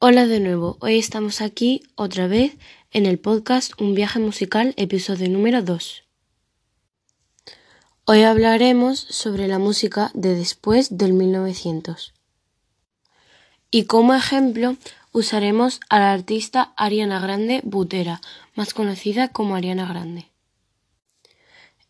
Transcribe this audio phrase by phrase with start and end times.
[0.00, 2.56] Hola de nuevo, hoy estamos aquí otra vez
[2.92, 6.04] en el podcast Un viaje musical, episodio número 2.
[8.04, 12.14] Hoy hablaremos sobre la música de después del 1900.
[13.72, 14.76] Y como ejemplo
[15.10, 18.20] usaremos a la artista Ariana Grande Butera,
[18.54, 20.28] más conocida como Ariana Grande.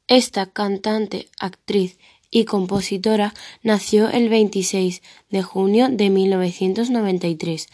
[0.06, 1.98] Esta cantante, actriz
[2.30, 7.68] y compositora nació el 26 de junio de 1993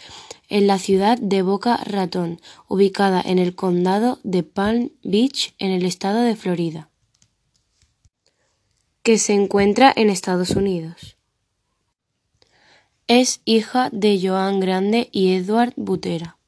[0.49, 5.85] en la ciudad de Boca Raton, ubicada en el condado de Palm Beach en el
[5.85, 6.91] estado de Florida,
[9.03, 11.17] que se encuentra en Estados Unidos.
[13.07, 16.39] Es hija de Joan Grande y Edward Butera.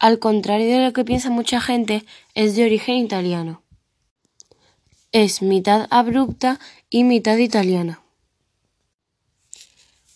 [0.00, 3.63] Al contrario de lo que piensa mucha gente, es de origen italiano.
[5.14, 6.58] Es mitad abrupta
[6.90, 8.02] y mitad italiana.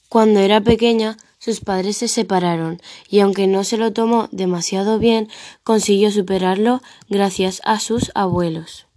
[0.09, 5.29] Cuando era pequeña, sus padres se separaron y aunque no se lo tomó demasiado bien,
[5.63, 8.89] consiguió superarlo gracias a sus abuelos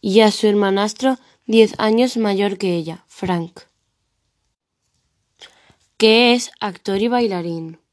[0.00, 3.62] y a su hermanastro diez años mayor que ella, Frank,
[5.96, 7.83] que es actor y bailarín.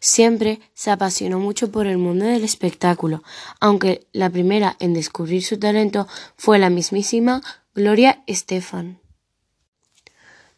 [0.00, 3.22] Siempre se apasionó mucho por el mundo del espectáculo,
[3.60, 7.42] aunque la primera en descubrir su talento fue la mismísima
[7.74, 9.00] Gloria Estefan.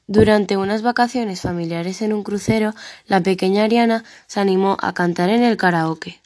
[0.07, 2.73] Durante unas vacaciones familiares en un crucero,
[3.07, 6.23] la pequeña Ariana se animó a cantar en el karaoke.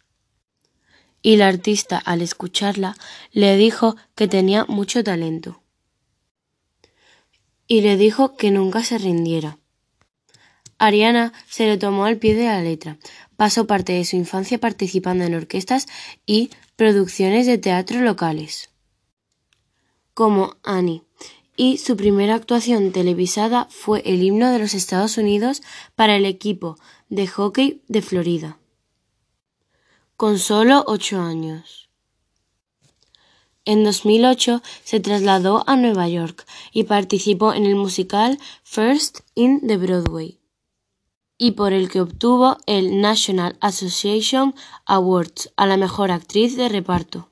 [1.21, 2.97] Y la artista, al escucharla,
[3.33, 5.63] le dijo que tenía mucho talento.
[7.67, 9.59] Y le dijo que nunca se rindiera.
[10.83, 12.99] Ariana se lo tomó al pie de la letra.
[13.37, 15.87] Pasó parte de su infancia participando en orquestas
[16.27, 18.69] y producciones de teatro locales,
[20.13, 21.05] como Annie,
[21.55, 25.63] y su primera actuación televisada fue el himno de los Estados Unidos
[25.95, 26.77] para el equipo
[27.09, 28.59] de hockey de Florida,
[30.17, 31.91] con solo ocho años.
[33.65, 39.77] En 2008 se trasladó a Nueva York y participó en el musical First in the
[39.77, 40.42] Broadway
[41.43, 44.55] y por el que obtuvo el National Association
[44.87, 47.31] Awards a la mejor actriz de reparto.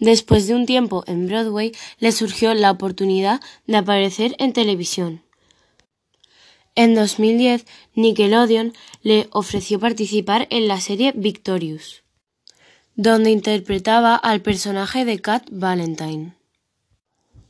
[0.00, 1.70] Después de un tiempo en Broadway
[2.00, 5.22] le surgió la oportunidad de aparecer en televisión.
[6.74, 7.64] En 2010,
[7.94, 8.72] Nickelodeon
[9.02, 12.02] le ofreció participar en la serie Victorious,
[12.96, 16.34] donde interpretaba al personaje de Cat Valentine.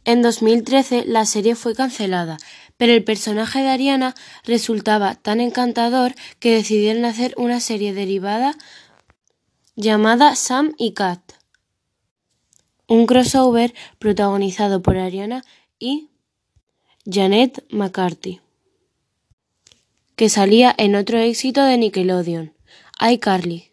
[0.04, 2.36] En 2013 la serie fue cancelada,
[2.82, 4.12] pero el personaje de Ariana
[4.42, 8.56] resultaba tan encantador que decidieron hacer una serie derivada
[9.76, 11.20] llamada Sam y Cat.
[12.88, 15.44] Un crossover protagonizado por Ariana
[15.78, 16.10] y
[17.08, 18.40] Janet McCarthy,
[20.16, 22.52] que salía en otro éxito de Nickelodeon,
[23.00, 23.70] iCarly.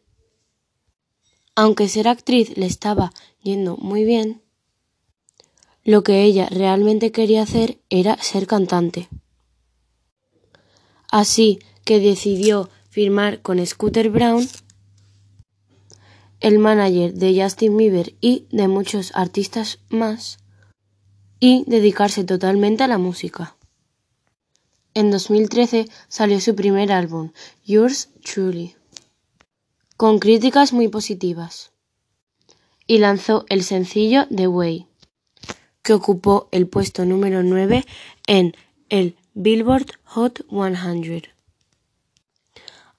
[1.56, 3.12] Aunque ser actriz le estaba
[3.42, 4.44] yendo muy bien,
[5.84, 9.10] lo que ella realmente quería hacer era ser cantante.
[11.12, 14.48] Así que decidió firmar con Scooter Brown,
[16.40, 20.38] el manager de Justin Bieber y de muchos artistas más,
[21.40, 23.56] y dedicarse totalmente a la música.
[24.94, 27.32] En 2013 salió su primer álbum,
[27.66, 28.76] Yours Truly,
[29.98, 31.72] con críticas muy positivas,
[32.86, 34.89] y lanzó el sencillo The Way
[35.90, 37.84] que ocupó el puesto número 9
[38.28, 38.56] en
[38.90, 41.24] el Billboard Hot 100.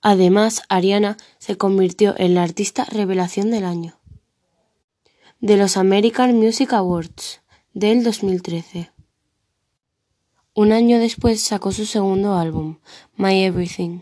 [0.03, 3.97] Además, Ariana se convirtió en la artista revelación del año
[5.39, 7.43] de los American Music Awards
[7.75, 8.91] del 2013.
[10.55, 12.79] Un año después sacó su segundo álbum,
[13.15, 14.00] My Everything.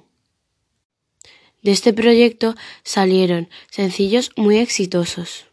[1.62, 2.54] De este proyecto
[2.84, 5.44] salieron sencillos muy exitosos,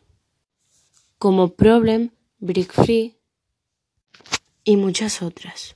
[1.18, 3.14] como Problem, Break Free
[4.65, 5.75] y muchas otras.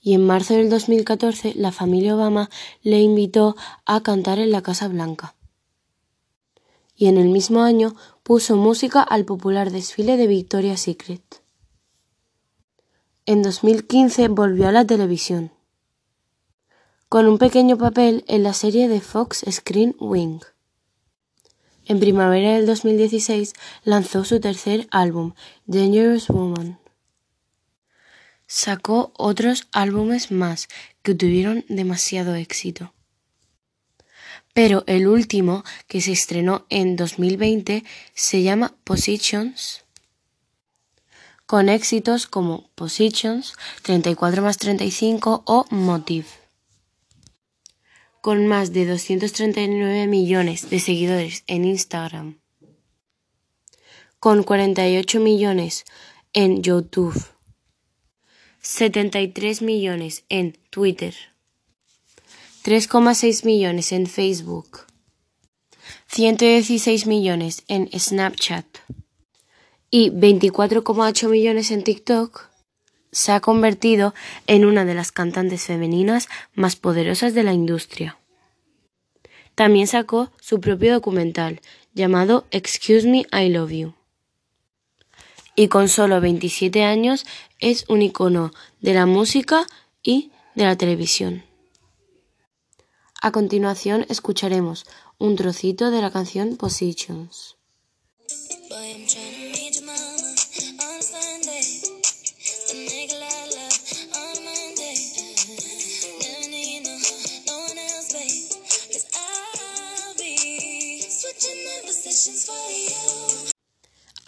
[0.00, 2.48] Y en marzo del 2014 la familia Obama
[2.82, 5.34] le invitó a cantar en la Casa Blanca.
[6.94, 11.42] Y en el mismo año puso música al popular desfile de Victoria's Secret.
[13.26, 15.50] En 2015 volvió a la televisión,
[17.08, 20.40] con un pequeño papel en la serie de Fox Screen Wing.
[21.86, 23.54] En primavera del 2016
[23.84, 25.32] lanzó su tercer álbum,
[25.66, 26.78] Dangerous Woman.
[28.52, 30.66] Sacó otros álbumes más
[31.04, 32.92] que tuvieron demasiado éxito.
[34.54, 39.84] Pero el último, que se estrenó en 2020, se llama Positions,
[41.46, 46.26] con éxitos como Positions, 34 más 35 o Motive.
[48.20, 52.40] Con más de 239 millones de seguidores en Instagram,
[54.18, 55.84] con 48 millones
[56.32, 57.29] en YouTube,
[58.62, 61.14] 73 millones en Twitter,
[62.62, 64.80] 3,6 millones en Facebook,
[66.08, 68.66] 116 millones en Snapchat
[69.90, 72.50] y 24,8 millones en TikTok,
[73.12, 74.14] se ha convertido
[74.46, 78.18] en una de las cantantes femeninas más poderosas de la industria.
[79.54, 81.62] También sacó su propio documental
[81.94, 83.99] llamado Excuse Me, I Love You.
[85.54, 87.26] Y con solo 27 años
[87.58, 89.66] es un icono de la música
[90.02, 91.44] y de la televisión.
[93.22, 94.86] A continuación escucharemos
[95.18, 97.56] un trocito de la canción Positions.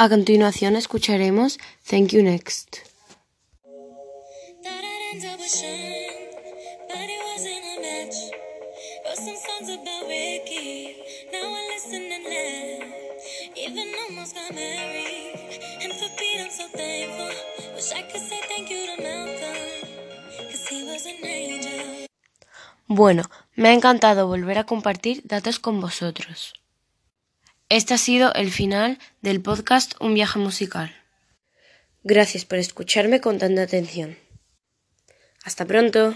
[0.05, 2.79] A continuación escucharemos Thank You Next.
[22.89, 23.23] Bueno,
[23.55, 26.55] me ha encantado volver a compartir datos con vosotros.
[27.73, 30.95] Este ha sido el final del podcast Un viaje musical.
[32.03, 34.19] Gracias por escucharme con tanta atención.
[35.43, 36.15] Hasta pronto.